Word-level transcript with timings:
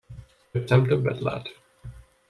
Több 0.51 0.67
szem 0.67 0.83
többet 0.85 1.19
lát. 1.19 1.59